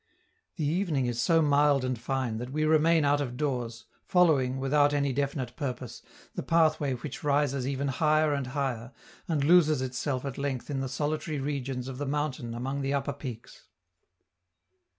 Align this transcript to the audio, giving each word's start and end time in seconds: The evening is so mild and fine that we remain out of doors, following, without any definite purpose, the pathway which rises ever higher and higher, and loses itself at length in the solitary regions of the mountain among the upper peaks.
The 0.55 0.65
evening 0.65 1.05
is 1.05 1.21
so 1.21 1.43
mild 1.43 1.85
and 1.85 1.95
fine 1.99 2.37
that 2.37 2.49
we 2.51 2.65
remain 2.65 3.05
out 3.05 3.21
of 3.21 3.37
doors, 3.37 3.85
following, 4.03 4.59
without 4.59 4.95
any 4.95 5.13
definite 5.13 5.55
purpose, 5.55 6.01
the 6.33 6.41
pathway 6.41 6.93
which 6.95 7.23
rises 7.23 7.67
ever 7.67 7.85
higher 7.85 8.33
and 8.33 8.47
higher, 8.47 8.93
and 9.27 9.43
loses 9.43 9.79
itself 9.79 10.25
at 10.25 10.39
length 10.39 10.71
in 10.71 10.79
the 10.79 10.89
solitary 10.89 11.39
regions 11.39 11.87
of 11.87 11.99
the 11.99 12.07
mountain 12.07 12.55
among 12.55 12.81
the 12.81 12.95
upper 12.95 13.13
peaks. 13.13 13.65